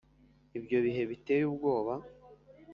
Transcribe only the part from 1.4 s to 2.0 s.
ubwoba